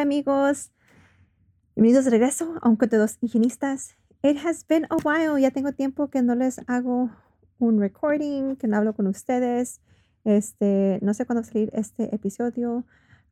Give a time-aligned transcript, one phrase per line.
[0.00, 0.72] Hola amigos,
[1.76, 3.96] bienvenidos de regreso a un cuento de dos higienistas.
[4.22, 7.10] It has been a while, ya tengo tiempo que no les hago
[7.58, 9.82] un recording, que no hablo con ustedes.
[10.24, 12.86] Este, no sé cuándo va a salir este episodio,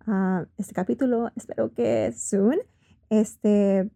[0.06, 2.58] uh, este capítulo, espero que soon.
[3.08, 3.90] Este,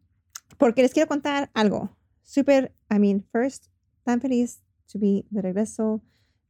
[0.56, 1.94] porque les quiero contar algo.
[2.22, 3.66] Súper, I mean, first,
[4.02, 6.00] tan feliz to be de regreso,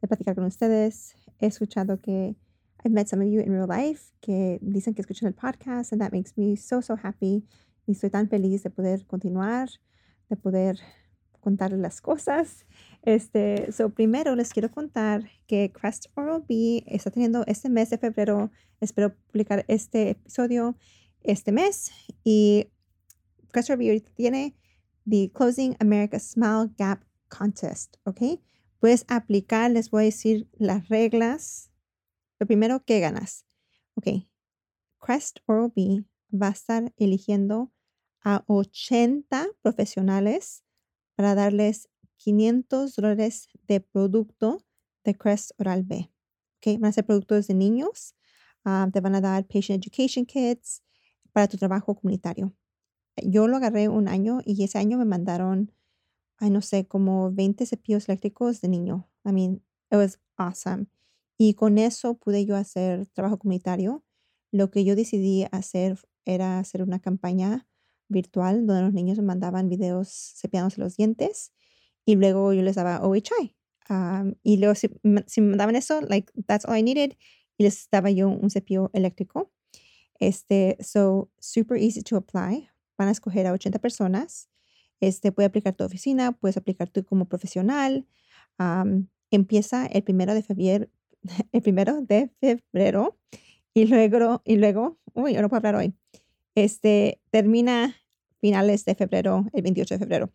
[0.01, 1.17] de platicar con ustedes.
[1.41, 2.37] He escuchado que
[2.85, 6.01] I've met some of you in real life que dicen que escuchan el podcast and
[6.01, 7.45] that makes me so, so happy.
[7.87, 9.69] Y estoy tan feliz de poder continuar,
[10.29, 10.79] de poder
[11.41, 12.65] contarles las cosas.
[13.03, 17.99] Este, so primero les quiero contar que Crest Oral B está teniendo este mes de
[17.99, 20.77] febrero, espero publicar este episodio
[21.23, 21.91] este mes
[22.25, 22.69] y
[23.51, 24.57] Crest Oral B tiene
[25.09, 28.41] the Closing America Smile Gap Contest, ¿ok?
[28.79, 31.72] Puedes aplicar, les voy a decir las reglas.
[32.43, 33.47] Lo primero, ¿qué ganas?
[33.95, 34.27] Ok,
[34.99, 37.71] Crest Oral B va a estar eligiendo
[38.21, 40.65] a 80 profesionales
[41.15, 44.59] para darles 500 dólares de producto
[45.05, 46.11] de Crest Oral B.
[46.57, 48.17] Okay, van a ser productos de niños.
[48.65, 50.83] Ah, te van a dar Patient Education Kits
[51.31, 52.53] para tu trabajo comunitario.
[53.23, 55.71] Yo lo agarré un año y ese año me mandaron,
[56.39, 59.09] ay, no sé, como 20 cepillos eléctricos de niño.
[59.25, 60.89] I mean, it was awesome.
[61.39, 64.05] Y con eso pude yo hacer trabajo comunitario.
[64.53, 67.67] Lo que yo decidí hacer era hacer una campaña
[68.09, 71.53] virtual donde los niños me mandaban videos cepillándose los dientes
[72.05, 73.57] y luego yo les daba OHI.
[74.43, 77.17] y luego si, me mandaban eso, like, that's all I needed,
[77.59, 79.53] y les daba yo un cepillo eléctrico.
[80.19, 82.69] Este, so, super easy to apply.
[82.97, 84.49] Van a escoger a 80 personas.
[85.01, 88.07] Este, puede aplicar tu oficina, puedes aplicar tú como profesional.
[89.31, 90.89] empieza el primero de febrero,
[91.53, 93.19] el primero de febrero
[93.75, 95.95] y luego, y luego, uy, yo no puedo hablar hoy.
[96.55, 97.97] Este, termina
[98.41, 100.33] finales de febrero, el 28 de febrero.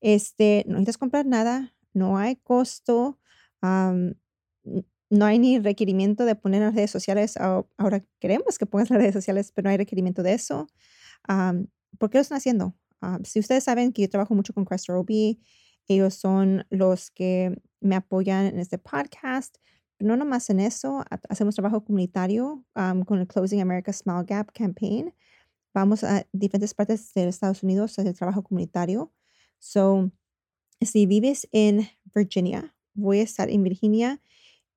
[0.00, 3.18] Este, no necesitas comprar nada, no hay costo,
[3.62, 7.36] no hay ni requerimiento de poner las redes sociales.
[7.36, 10.66] Ahora queremos que pongas las redes sociales, pero no hay requerimiento de eso.
[11.98, 12.74] ¿Por qué lo están haciendo?
[13.24, 15.36] si ustedes saben que yo trabajo mucho con Crest OB,
[15.88, 19.56] ellos son los que me apoyan en este podcast.
[20.02, 22.64] No nomás en eso, hacemos trabajo comunitario
[23.06, 25.14] con el Closing America Small Gap Campaign.
[25.74, 29.12] Vamos a diferentes partes de Estados Unidos a hacer trabajo comunitario.
[29.58, 30.10] So,
[30.80, 34.20] si vives en Virginia, voy a estar en Virginia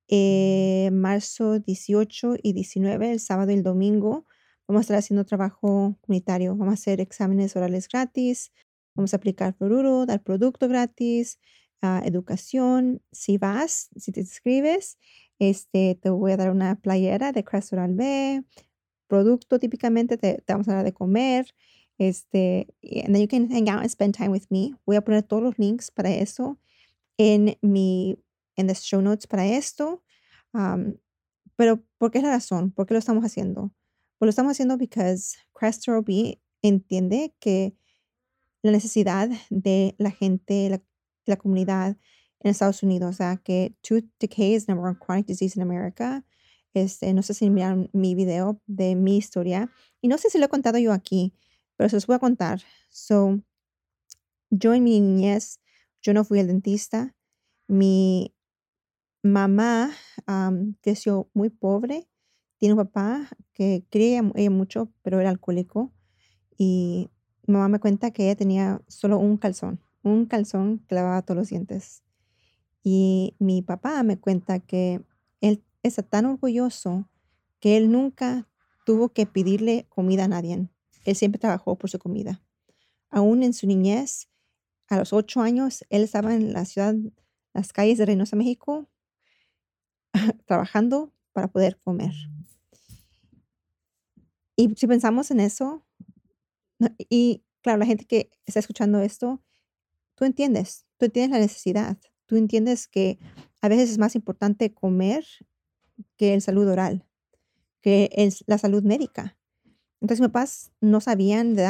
[0.07, 4.25] eh, marzo 18 y 19, el sábado y el domingo.
[4.67, 6.55] Vamos a estar haciendo trabajo comunitario.
[6.55, 8.51] Vamos a hacer exámenes orales gratis.
[8.95, 11.39] Vamos a aplicar Floruro, dar producto gratis,
[11.85, 13.01] uh, educación.
[13.11, 14.97] Si vas, si te inscribes,
[15.39, 18.43] este, te voy a dar una playera de Crest Oral B.
[19.07, 21.53] Producto típicamente te, te vamos a dar de comer.
[21.97, 24.73] Este, and then you can hang out and spend time with me.
[24.85, 26.59] Voy a poner todos los links para eso
[27.17, 28.17] en mi,
[28.55, 30.03] en las show notes para esto.
[31.55, 32.71] pero, ¿por qué es la razón?
[32.71, 33.71] ¿Por qué lo estamos haciendo?
[34.17, 37.75] Pues lo estamos haciendo because Crest B entiende que
[38.61, 40.81] la necesidad de la gente, la,
[41.25, 41.97] la comunidad
[42.39, 46.23] en Estados Unidos, o sea, que tooth decay is number one chronic disease in America.
[46.73, 49.71] Este, no sé si miran mi video de mi historia
[50.01, 51.33] y no sé si lo he contado yo aquí,
[51.77, 52.61] pero se los voy a contar.
[52.89, 53.39] So,
[54.49, 55.61] yo en mi niñez,
[56.01, 57.15] yo no fui al dentista.
[57.67, 58.35] Mi
[59.23, 59.91] mamá
[60.81, 62.07] creció muy pobre.
[62.57, 65.93] Tiene un papá que quería ella mucho, pero era alcohólico.
[66.57, 67.09] Y
[67.47, 71.37] mi mamá me cuenta que ella tenía solo un calzón, un calzón que lavaba todos
[71.37, 72.03] los dientes.
[72.83, 75.03] Y mi papá me cuenta que
[75.41, 77.09] él está tan orgulloso
[77.59, 78.47] que él nunca
[78.85, 80.69] tuvo que pedirle comida a nadie.
[81.03, 82.41] Él siempre trabajó por su comida.
[83.09, 84.29] Aún en su niñez,
[84.87, 86.93] a los ocho años, él estaba en la ciudad,
[87.53, 88.87] las calles de Reynosa, México,
[90.45, 92.13] trabajando para poder comer.
[94.55, 95.83] Y si pensamos en eso,
[97.09, 99.41] y claro, la gente que está escuchando esto,
[100.15, 103.19] tú entiendes, tú entiendes la necesidad, tú entiendes que
[103.61, 105.25] a veces es más importante comer
[106.17, 107.05] que el salud oral,
[107.81, 109.37] que es la salud médica.
[110.01, 111.63] Entonces mis papás no sabían de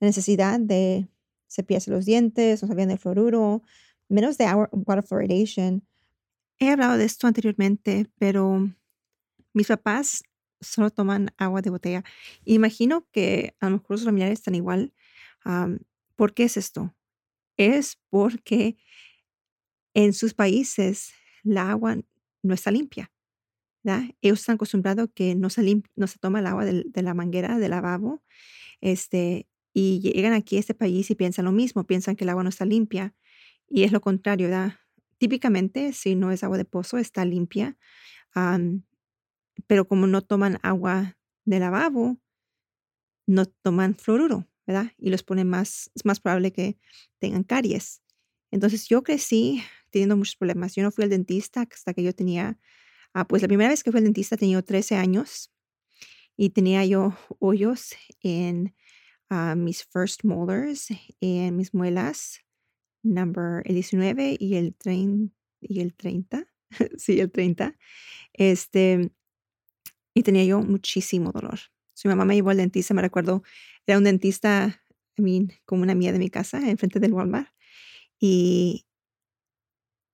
[0.00, 1.08] la necesidad de
[1.48, 3.62] cepillarse los dientes, no sabían de fluoruro,
[4.08, 5.86] menos de water fluoridation.
[6.58, 8.70] He hablado de esto anteriormente, pero
[9.52, 10.22] mis papás
[10.60, 12.04] solo toman agua de botella.
[12.44, 14.92] Imagino que a lo mejor sus familiares están igual.
[16.16, 16.94] ¿por qué es esto?
[17.56, 18.76] Es porque
[19.94, 21.12] en sus países
[21.42, 21.98] la agua
[22.42, 23.10] no está limpia.
[24.22, 27.70] Ellos están acostumbrados que no se, no se toma el agua de la manguera, del
[27.70, 28.22] lavabo,
[28.80, 32.42] este, y llegan aquí a este país y piensan lo mismo, piensan que el agua
[32.42, 33.14] no está limpia,
[33.68, 34.74] y es lo contrario, ¿verdad?
[35.18, 37.76] Típicamente, si no es agua de pozo, está limpia,
[39.66, 42.18] pero como no toman agua de lavabo,
[43.26, 44.92] no toman fluoruro, ¿verdad?
[44.98, 46.78] Y los ponen más, es más probable que
[47.18, 48.02] tengan caries.
[48.50, 50.74] Entonces yo crecí teniendo muchos problemas.
[50.74, 52.58] Yo no fui al dentista hasta que yo tenía,
[53.12, 55.52] ah, pues la primera vez que fui al dentista tenía yo 13 años
[56.36, 58.74] y tenía yo hoyos en
[59.30, 60.88] ah, mis first molars,
[61.20, 62.40] en mis muelas,
[63.02, 66.46] number el 19 y el 30, y el 30,
[66.96, 67.76] sí, el 30.
[68.32, 69.12] Este,
[70.14, 71.58] y tenía yo muchísimo dolor.
[71.92, 73.42] Su mamá me llevó al dentista, me recuerdo,
[73.86, 74.80] era un dentista,
[75.66, 77.48] como una mía de mi casa, enfrente del Walmart.
[78.20, 78.86] Y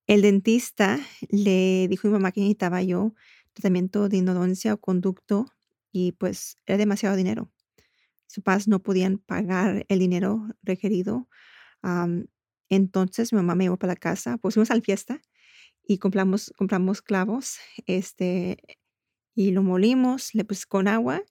[0.06, 3.14] el dentista le dijo a mi mamá que necesitaba yo
[3.52, 5.46] tratamiento de endodoncia o conducto
[5.92, 7.50] y pues era demasiado dinero.
[8.26, 11.28] Sus papás no podían pagar el dinero requerido.
[12.68, 15.20] entonces mi mamá me llevó para la casa, pues fuimos a la fiesta
[15.86, 18.58] y compramos, compramos clavos, este,
[19.34, 21.22] y lo molimos, le puse con agua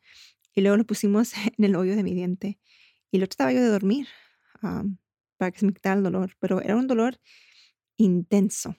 [0.53, 2.59] y luego lo pusimos en el hoyo de mi diente.
[3.11, 4.07] Y lo trataba yo de dormir
[4.61, 4.97] am,
[5.37, 7.19] para que se me quitara el dolor, pero era un dolor
[7.97, 8.75] intenso,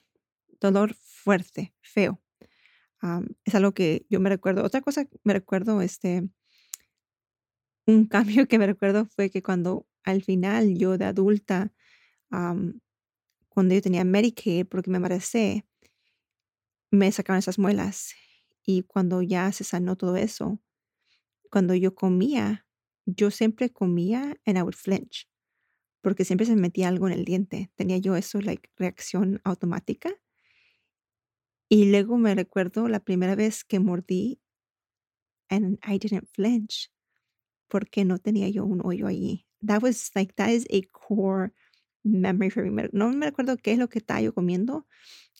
[0.59, 2.21] dolor fuerte, feo.
[2.99, 4.63] Am, es algo que yo me recuerdo.
[4.63, 6.29] Otra cosa que me recuerdo, este,
[7.85, 11.73] un cambio que me recuerdo fue que cuando al final yo de adulta,
[12.29, 12.79] am,
[13.49, 15.65] cuando yo tenía Medicaid, porque me embaracé,
[16.91, 18.13] me sacaron esas muelas.
[18.65, 20.59] Y cuando ya se sanó todo eso,
[21.51, 22.67] cuando yo comía,
[23.07, 25.27] yo siempre comía and I would flinch,
[26.01, 27.71] porque siempre se me metía algo en el diente.
[27.75, 30.11] Tenía yo eso, like, reacción automática.
[31.69, 34.39] Y luego me recuerdo la primera vez que mordí
[35.49, 36.89] and I didn't flinch
[37.69, 39.45] porque no tenía yo un hoyo allí.
[39.65, 41.53] That was like, that is a core
[42.05, 42.71] memory for me.
[42.71, 44.87] Me- No me recuerdo qué es lo que estaba yo comiendo,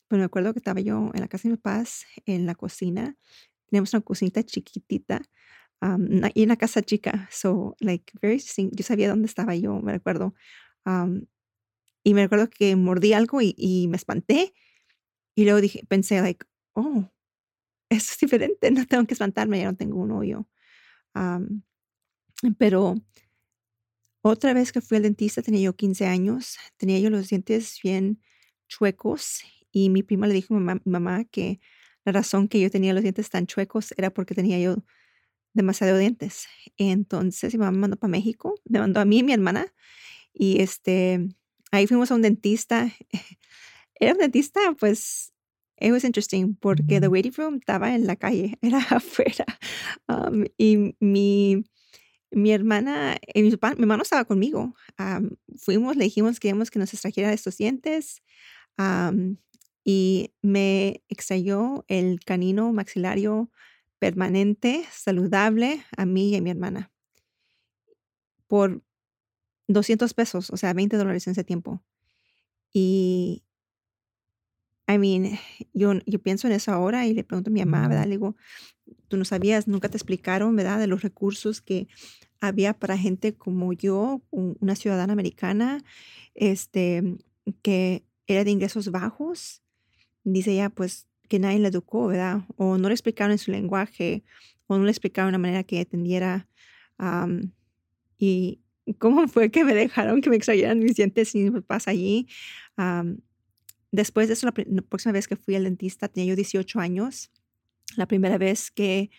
[0.07, 3.17] pero me acuerdo que estaba yo en la casa de mis papás, en la cocina.
[3.67, 5.21] Teníamos una cocinita chiquitita
[5.81, 7.27] um, y una casa chica.
[7.31, 8.75] So, like, very distinct.
[8.75, 10.33] Yo sabía dónde estaba yo, me recuerdo.
[10.85, 11.25] Um,
[12.03, 14.53] y me recuerdo que mordí algo y, y me espanté.
[15.35, 17.09] Y luego dije, pensé, like, oh,
[17.89, 18.71] eso es diferente.
[18.71, 20.47] No tengo que espantarme, ya no tengo un hoyo.
[21.15, 21.63] Um,
[22.57, 22.95] pero
[24.23, 28.21] otra vez que fui al dentista tenía yo 15 años, tenía yo los dientes bien
[28.67, 29.41] chuecos
[29.71, 31.59] y mi prima le dijo a mi mamá, mi mamá que
[32.05, 34.77] la razón que yo tenía los dientes tan chuecos era porque tenía yo
[35.53, 36.47] demasiado dientes.
[36.77, 39.73] Entonces mi mamá me mandó para México, me mandó a mí y mi hermana
[40.33, 41.27] y este,
[41.71, 42.91] ahí fuimos a un dentista.
[43.99, 45.33] Era un dentista, pues,
[45.79, 49.45] it was interesting porque the waiting room estaba en la calle, era afuera.
[50.07, 51.63] Um, y mi,
[52.31, 54.75] mi hermana, y mi, papá- mi hermano estaba conmigo.
[54.97, 58.23] Am, fuimos, le dijimos que queríamos que nos extrajera estos dientes.
[58.77, 59.37] am,
[59.85, 63.51] y me extrayó el canino maxilario
[64.01, 66.91] permanente, saludable, a mí y a mi hermana,
[68.47, 68.81] por
[69.67, 71.83] 200 pesos, o sea, 20 dólares en ese tiempo.
[72.73, 73.43] Y,
[74.87, 75.37] I mean,
[75.73, 78.05] yo, yo pienso en eso ahora y le pregunto a mi mamá, ¿verdad?
[78.05, 78.35] Le digo,
[79.09, 80.79] tú no sabías, nunca te explicaron, ¿verdad?
[80.79, 81.87] De los recursos que
[82.41, 85.83] había para gente como yo, un- una ciudadana americana,
[86.35, 87.17] este,
[87.63, 89.63] que era de ingresos bajos.
[90.25, 92.41] Dice ella, pues, que nadie le educó, ¿verdad?
[92.57, 94.21] O no le explicaron en su lenguaje,
[94.67, 96.49] o no le explicaron de una manera que entendiera.
[96.97, 97.53] am,
[98.17, 98.59] y
[98.99, 102.27] cómo fue que me dejaron que me extrayeran mis dientes y mis papás allí.
[102.75, 103.21] Am,
[103.93, 107.31] después de eso, la, la próxima vez que fui al dentista, tenía yo 18 años.
[107.95, 109.09] La primera vez que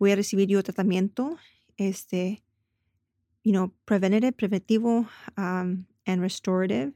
[0.00, 1.38] voy a recibir yo tratamiento,
[1.76, 2.42] este,
[3.44, 6.92] you know, preventative, preventivo, um, and restorative.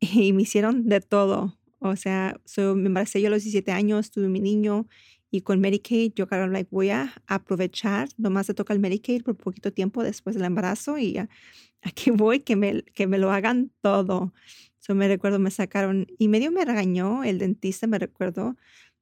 [0.00, 1.55] Y me hicieron de todo.
[1.78, 4.88] O sea, so, me embaracé yo a los 17 años, tuve mi niño
[5.30, 9.36] y con Medicaid yo claro, like, voy a aprovechar, nomás te toca el Medicaid por
[9.36, 11.28] poquito tiempo después del embarazo y ya,
[11.82, 14.32] aquí voy, que me, que me lo hagan todo.
[14.80, 18.56] So, me recuerdo, me sacaron y medio me regañó el dentista, me recuerdo,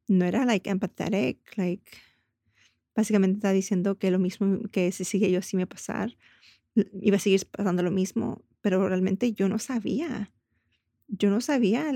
[0.08, 1.90] no era like empathetic, like
[2.94, 6.16] básicamente está diciendo que lo mismo que si sigue yo así me pasar,
[7.00, 10.32] iba a seguir pasando lo mismo, pero realmente yo no sabía.
[11.08, 11.92] Yo no sabía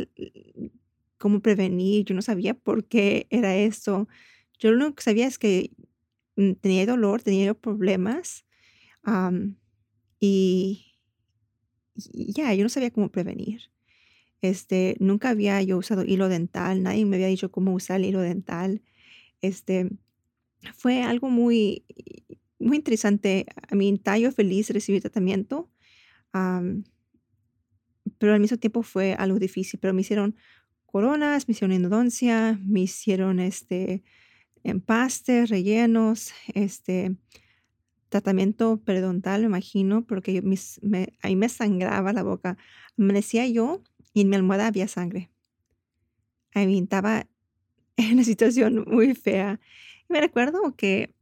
[1.19, 4.09] cómo prevenir, yo no sabía por qué era eso.
[4.59, 5.73] Yo lo único que sabía es que
[6.37, 8.45] mm, tenía dolor, tenía problemas
[10.21, 10.97] y,
[11.95, 13.71] ya, yo no sabía cómo prevenir.
[14.41, 18.21] Este, nunca había yo usado hilo dental, nadie me había dicho cómo usar el hilo
[18.21, 18.83] dental.
[19.41, 19.91] Este,
[20.75, 21.85] fue algo muy,
[22.59, 23.47] muy interesante.
[23.69, 25.71] A mí, tallo feliz recibir tratamiento,
[28.19, 29.81] pero al mismo tiempo fue algo difícil.
[29.81, 30.37] Pero me hicieron
[30.87, 34.03] coronas, me hicieron endodoncia, me hicieron este
[34.65, 37.17] empastes, rellenos, este
[38.09, 42.57] tratamiento periodontal, me imagino, porque me, ahí me sangraba la boca.
[42.99, 43.83] Amanecía yo
[44.15, 45.31] y en mi almohada había sangre.
[46.55, 47.27] A mí estaba
[47.97, 49.61] en una situación muy fea.
[50.09, 51.15] Me recuerdo que,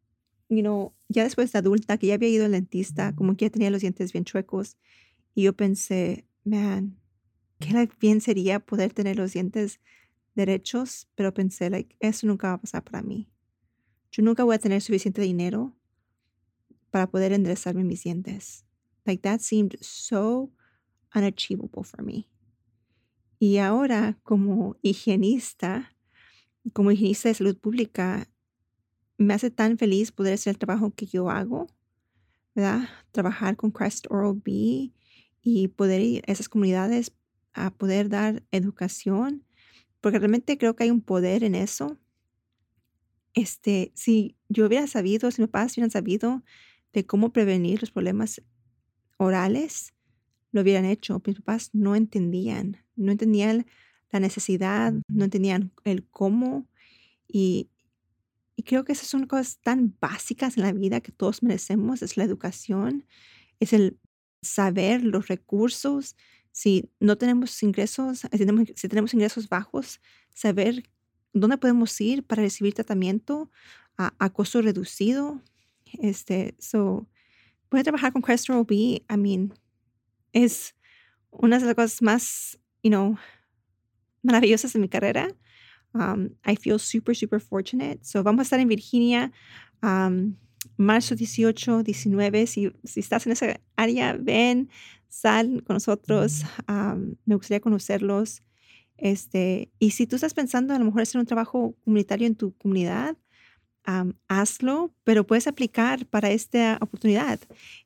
[0.48, 3.80] ya después de adulta, que ya había ido al dentista, como que ya tenía los
[3.80, 4.76] dientes bien chuecos,
[5.34, 6.98] y yo pensé, man,
[7.58, 9.80] qué bien sería poder tener los dientes
[10.34, 13.28] derechos, pero pensé, like, eso nunca va a pasar para mí.
[14.10, 15.76] Yo nunca voy a tener suficiente dinero
[16.90, 18.64] para poder enderezarme mis dientes.
[19.04, 20.52] Like, that seemed so
[21.14, 22.28] unachievable for me.
[23.38, 25.94] Y ahora, como higienista,
[26.72, 28.28] como higienista de salud pública,
[29.18, 31.66] me hace tan feliz poder hacer el trabajo que yo hago,
[32.54, 32.88] ¿verdad?
[33.12, 34.92] Trabajar con Crest Oral B
[35.48, 37.12] y poder ir a esas comunidades
[37.54, 39.44] a poder dar educación,
[40.00, 41.96] porque realmente creo que hay un poder en eso.
[43.32, 46.42] Este, si yo hubiera sabido, si mis padres hubieran sabido
[46.92, 48.42] de cómo prevenir los problemas
[49.18, 49.94] orales,
[50.50, 51.22] lo hubieran hecho.
[51.24, 53.66] Mis papás no entendían, no entendían
[54.10, 56.66] la necesidad, no entendían el cómo
[57.28, 57.70] y,
[58.56, 62.16] y creo que esas son cosas tan básicas en la vida que todos merecemos, es
[62.16, 63.06] la educación,
[63.60, 64.00] es el
[64.42, 66.16] saber los recursos.
[66.52, 70.00] Si no tenemos ingresos, si tenemos, ingresos bajos,
[70.34, 70.84] saber
[71.32, 73.50] dónde podemos ir para recibir tratamiento
[73.96, 75.42] a, costo reducido.
[76.00, 77.08] Este, so,
[77.70, 78.72] a trabajar con Crestro OB.
[78.72, 79.52] I mean,
[80.32, 80.74] es
[81.30, 83.18] una de las cosas más, you know,
[84.22, 85.28] maravillosas de mi carrera.
[85.94, 88.00] Um, I feel super, super fortunate.
[88.02, 89.32] So vamos a estar en Virginia
[89.82, 90.36] um,
[90.76, 92.46] marzo 18, 19.
[92.46, 94.70] Si, si estás en esa área, ven,
[95.08, 96.42] sal con nosotros.
[96.68, 98.42] Um, me gustaría conocerlos.
[98.96, 102.56] Este, y si tú estás pensando a lo mejor hacer un trabajo comunitario en tu
[102.56, 103.16] comunidad,
[104.26, 107.38] hazlo, pero puedes aplicar para esta oportunidad.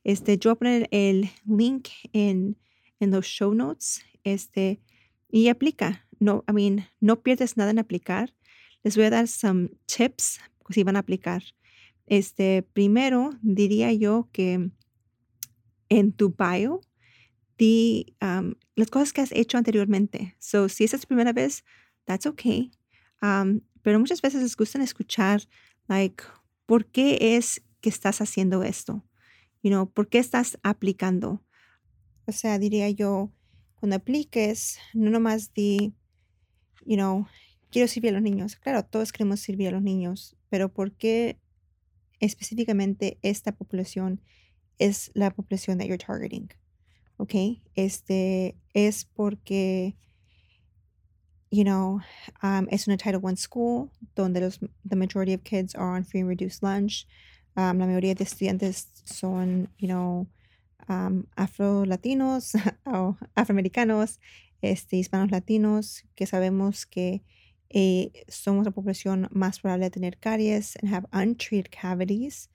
[0.03, 2.57] Este, yo voy a poner el link en,
[2.99, 4.81] en los show notes este,
[5.29, 8.33] y aplica no, I mean, no pierdes nada en aplicar.
[8.83, 11.43] Les voy a dar some tips si van a aplicar.
[12.11, 14.69] Este, primero diría yo que
[15.87, 16.81] en tu bio
[18.75, 20.35] las cosas que has hecho anteriormente.
[20.37, 21.63] So, si es tu primera vez,
[22.03, 22.69] that's okay.
[23.81, 25.47] Pero muchas veces les gusta escuchar,
[25.87, 26.21] like,
[26.65, 29.05] ¿por qué es que estás haciendo esto?
[29.63, 31.41] You know, ¿por qué estás aplicando?
[32.25, 33.31] O sea, diría yo,
[33.75, 35.93] cuando apliques, no nomás di,
[36.85, 37.25] you know,
[37.69, 38.57] quiero servir a los niños.
[38.57, 41.39] Claro, todos queremos servir a los niños, pero ¿por qué
[42.21, 44.21] específicamente esta población
[44.79, 46.49] es la población that you're targeting?
[47.17, 47.61] ¿Ok?
[47.75, 49.95] Este es porque,
[51.51, 51.99] you know,
[52.41, 56.21] um, es una Title I school donde los, the majority of kids are on free
[56.21, 57.05] and reduced lunch.
[57.57, 60.27] Um, la mayoría de estudiantes son, you know,
[60.87, 64.19] um, afro-latinos o afroamericanos
[64.61, 67.23] este, hispanos latinos, que sabemos que
[67.73, 72.49] eh, somos la población más probable de tener caries and have untreated cavities.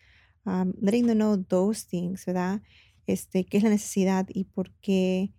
[0.45, 2.61] Um, letting them know those things, ¿verdad?
[3.09, 5.33] Este, qué es la necesidad y por qué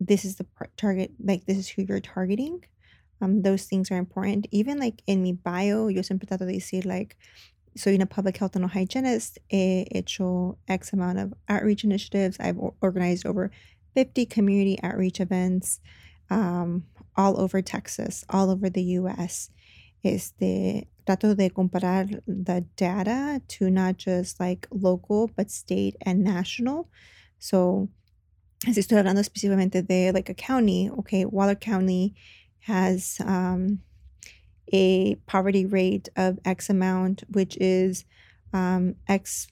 [0.00, 2.64] this is the target, like this is who you're targeting.
[3.20, 4.46] Um, those things are important.
[4.50, 7.16] Even like in mi bio, yo siempre trato de decir like,
[7.76, 9.38] soy una public health and a hygienist.
[9.48, 12.36] He hecho X amount of outreach initiatives.
[12.40, 13.50] I've organized over
[13.94, 15.80] 50 community outreach events
[16.30, 16.84] um,
[17.16, 19.50] all over Texas, all over the US.
[20.04, 26.88] Este, trato de comparar the data to not just like local, but state and national.
[27.38, 27.88] So,
[28.66, 32.14] as estoy hablando específicamente de like a county, okay, Waller County
[32.60, 33.80] has um,
[34.72, 38.04] a poverty rate of X amount, which is
[38.52, 39.48] um, X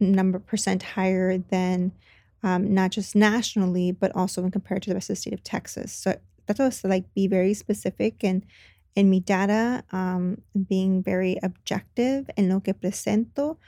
[0.00, 1.92] number percent higher than
[2.42, 5.42] um, not just nationally, but also when compared to the rest of the state of
[5.42, 5.92] Texas.
[5.92, 8.44] So that was to like be very specific and
[8.96, 10.38] en mi data, um,
[10.68, 13.58] being very objective en lo que presento,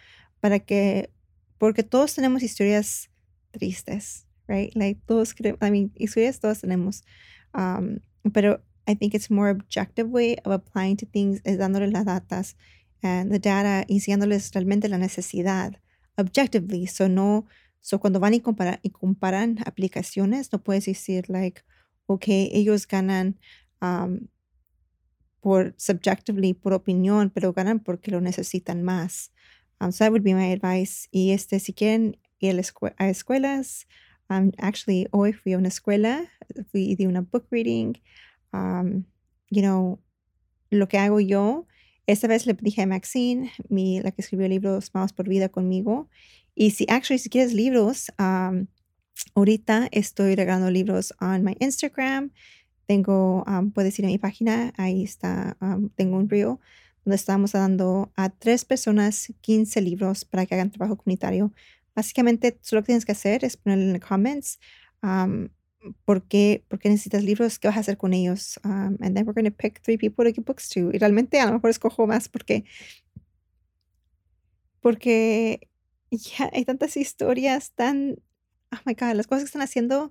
[0.41, 1.11] para que,
[1.59, 3.11] porque todos tenemos historias
[3.53, 4.75] tristes, right?
[4.75, 7.03] Like todos, I mean, historias todos tenemos,
[7.55, 8.01] um,
[8.33, 12.57] pero I think it's more objective way of applying to things es dándole las datas
[13.03, 15.79] and the data y enseñándoles realmente la necesidad
[16.17, 16.87] objectively.
[16.87, 17.45] So no,
[17.81, 21.63] so cuando van y, compara, y comparan aplicaciones, no puedes decir like,
[22.09, 23.39] okay, ellos ganan
[23.81, 24.29] um,
[25.41, 29.31] por subjectively, por opinión, pero ganan porque lo necesitan más.
[29.81, 31.09] Um, so that would be my advice.
[31.13, 32.55] Y este, si quieren ir
[32.99, 33.87] a, escuelas,
[34.29, 36.27] um, actually, hoy fui a una escuela,
[36.73, 37.95] fui de una book reading.
[38.53, 39.05] Um,
[39.51, 40.01] you know,
[40.71, 41.67] lo que hago yo,
[42.07, 46.09] esta vez le dije a Maxine, mi, la que escribió libros Más por Vida conmigo,
[46.55, 48.67] y si, actually, si quieres libros, um,
[49.35, 52.31] ahorita estoy regalando libros on my Instagram.
[52.87, 55.57] Tengo, um, puedes ir a mi página, ahí está,
[55.95, 56.57] tengo un reel
[57.05, 61.53] donde estamos dando a tres personas 15 libros para que hagan trabajo comunitario.
[61.95, 64.59] Básicamente, solo lo que tienes que hacer es ponerle en los comments
[65.03, 65.49] um,
[66.05, 68.61] por, qué, por qué necesitas libros, qué vas a hacer con ellos.
[68.65, 70.91] Um, and then we're going to pick three people to give books to.
[70.93, 72.65] Y realmente a lo mejor escojo más porque,
[74.81, 75.69] porque
[76.11, 78.17] ya hay tantas historias tan,
[78.73, 80.11] oh my God, las cosas que están haciendo.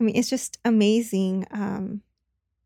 [0.00, 1.46] I mean, it's just amazing.
[1.50, 2.02] Um,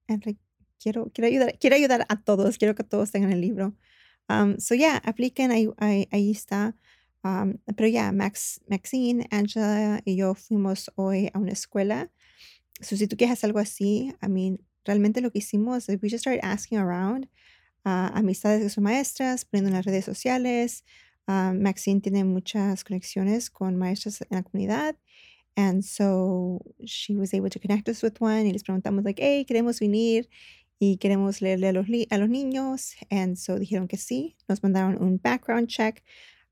[0.09, 0.39] and like,
[0.83, 3.75] quiero, quiero, ayudar, quiero ayudar a todos, quiero que todos tengan el libro.
[4.29, 6.75] Um, so yeah, apliquen, ahí, ahí, ahí está.
[7.25, 12.11] Um, pero ya, yeah, Max, Maxine, Angela y yo fuimos hoy a una escuela.
[12.81, 16.21] So si tú quieres algo así, I mean, realmente lo que hicimos es we just
[16.21, 17.29] started asking around
[17.85, 20.85] uh, amistades de sus maestras, poniendo en las redes sociales.
[21.27, 24.97] Uh, Maxine tiene muchas conexiones con maestras en la comunidad.
[25.59, 29.45] And so she was able to connect us with one y les preguntamos like, hey,
[29.45, 30.29] queremos venir
[30.79, 32.95] y queremos leerle a los, a los niños.
[33.11, 36.05] And so dijeron que sí, nos mandaron un background check.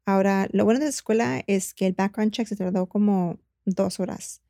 [0.06, 4.00] Ahora, lo bueno de la escuela es que el background check se tardó como dos
[4.00, 4.42] horas,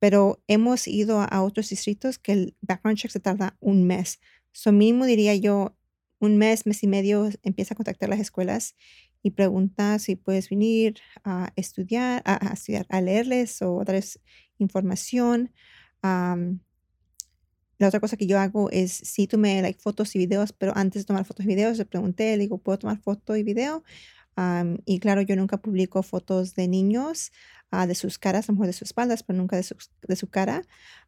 [0.00, 4.18] pero hemos ido a, otros distritos que el background check se tarda un mes.
[4.50, 5.76] So mínimo diría yo,
[6.18, 8.74] un mes, mes y medio, empieza a contactar las escuelas
[9.24, 14.20] y pregunta si puedes venir a estudiar, a, estudiar, a leerles o darles
[14.58, 15.50] información.
[16.02, 20.76] La otra cosa que yo hago es, si tú me like fotos y videos, pero
[20.76, 23.82] antes de tomar fotos y videos, le pregunté, le digo, ¿puedo tomar foto y video?
[24.84, 27.32] y claro, yo nunca publico fotos de niños,
[27.72, 30.16] uh, de sus caras, a lo mejor de sus espaldas, pero nunca de su, de
[30.16, 30.62] su cara.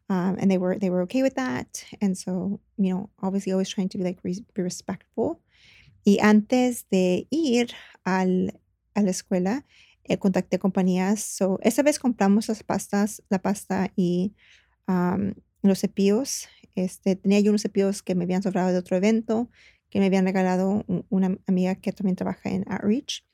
[0.09, 1.67] Um, and they were, they were okay with that.
[2.01, 5.41] And so, you know, obviously always trying to be like re be respectful.
[6.07, 7.71] Y antes de ir
[8.05, 8.61] al,
[8.93, 9.65] a la escuela,
[10.05, 11.19] eh, contacté compañías.
[11.21, 14.33] So, esa vez compramos las pastas, la pasta y
[14.87, 19.49] um, los cepillos este, tenía yo unos cepillos que me habían sobrado de otro evento,
[19.89, 23.25] que me habían regalado una amiga que también trabaja en Outreach.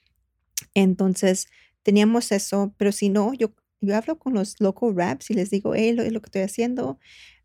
[0.74, 1.50] Entonces,
[1.84, 5.76] teníamos eso, pero si no, yo, yo hablo con los local reps y les digo,
[5.76, 6.98] hey, lo que estoy haciendo.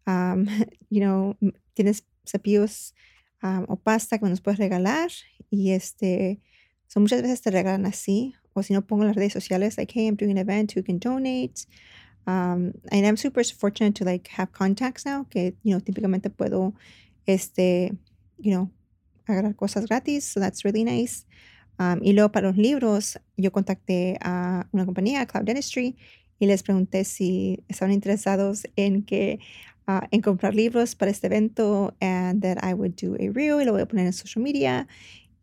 [0.07, 0.47] Um,
[0.89, 1.37] you know,
[1.75, 2.95] tienes cepillos
[3.43, 5.11] o pasta que nos puedes regalar
[5.51, 6.41] y este,
[6.87, 9.93] so muchas veces te regalan así, o si no pongo en las redes sociales, like,
[9.93, 11.67] hey, I'm doing an event, you can donate.
[12.27, 16.75] Um, and I'm super fortunate to like have contacts now que, you know, típicamente puedo,
[17.27, 17.97] este,
[18.39, 18.71] you know,
[19.27, 20.25] agarrar cosas gratis.
[20.25, 21.25] So that's really nice.
[21.79, 25.97] Um, y luego para los libros, yo contacté a una compañía, Cloud Dentistry,
[26.41, 29.39] y les pregunté si estaban interesados en que
[29.89, 33.65] uh, en comprar libros para este evento and that I would do a reel y
[33.65, 34.87] lo voy a poner en social media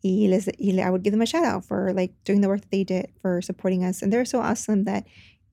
[0.01, 2.61] y les y I would give them a shout out for like doing the work
[2.61, 5.05] that they did for supporting us and they're so awesome that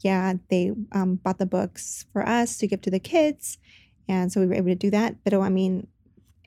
[0.02, 3.58] yeah, they um, bought the books for us to give to the kids.
[4.08, 5.16] And so we were able to do that.
[5.24, 5.86] Pero, I mean,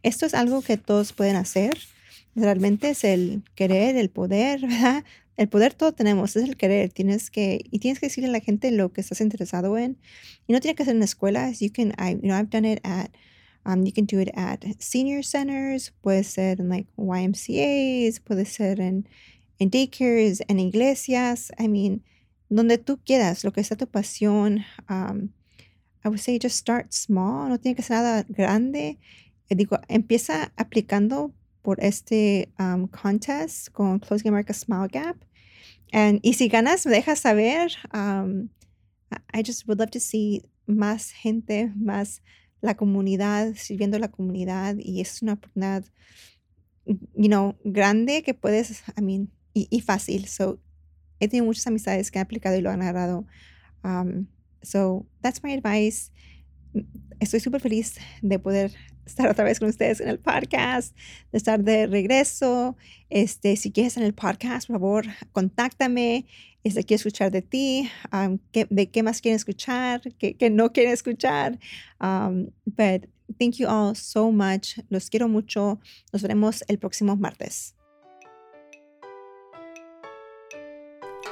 [0.04, 1.74] esto es algo que todos pueden hacer.
[2.36, 5.04] Realmente es el querer, el poder, ¿verdad?
[5.38, 6.92] El poder todo tenemos, es el querer.
[6.92, 9.98] Tienes que, y tienes que decirle a la gente lo que estás interesado en.
[10.48, 11.60] Y no tiene que ser en escuelas.
[11.60, 13.12] You can, I, you know, I've done it at,
[13.66, 18.80] um, you can do it at senior centers, puede ser en like YMCAs, puede ser
[18.80, 19.08] en,
[19.60, 21.52] en daycares, en iglesias.
[21.60, 22.04] I mean,
[22.50, 24.64] donde tú quieras, lo que sea tu pasión.
[24.90, 25.32] Um,
[26.04, 29.00] I would say just start small, no tiene que ser nada grande.
[29.50, 35.25] Eh, digo, empieza aplicando por este um, contest con Closing America Smile Gap.
[35.96, 37.72] And, y si ganas, me dejas saber.
[37.94, 38.50] Um,
[39.34, 42.22] I just would love to see más gente, más
[42.60, 44.76] la comunidad, sirviendo a la comunidad.
[44.78, 45.86] Y es una oportunidad,
[46.86, 50.28] you know, grande que puedes, I mean, y, fácil.
[50.28, 50.60] So
[51.22, 53.26] he tenido muchas amistades que han aplicado y lo han agarrado.
[53.86, 54.28] Um,
[54.62, 56.12] so that's my advice.
[57.22, 58.74] Estoy súper feliz de poder
[59.06, 60.96] estar otra vez con ustedes en el podcast,
[61.32, 62.76] de estar de regreso.
[63.10, 66.26] Este, si quieres en el podcast, por favor, contáctame.
[66.64, 71.60] Este, quiero escuchar de ti, um, de qué más quieren escuchar, qué, no quieren escuchar.
[72.00, 73.08] But
[73.40, 74.80] thank you all so much.
[74.90, 75.80] Los quiero mucho.
[76.12, 77.75] Nos veremos el próximo martes.